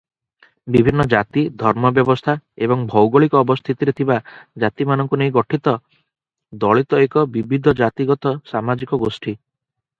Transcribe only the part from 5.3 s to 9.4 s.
ଗଠିତ ଦଳିତ ଏକ ବିବିଧ ଜାତିଗତ ସାମାଜିକ ଗୋଷ୍ଠୀ।